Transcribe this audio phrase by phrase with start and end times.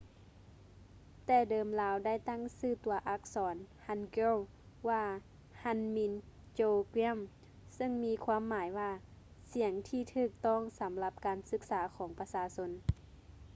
[1.25, 3.55] ແຕ່ເດີມລາວໄດ້ຕັ້ງຊື່ຕົວອັກສອນ
[3.87, 4.37] hangeul
[4.89, 5.03] ວ່າ
[5.63, 6.13] hunmin
[6.59, 7.19] jeongeum
[7.75, 8.91] ເຊິ່ງມີຄວາມໝາຍວ່າ
[9.53, 12.71] ສຽງທີ່ຖືກຕ້ອງສຳລັບການສຶກສາຂອງປະຊາຊົນ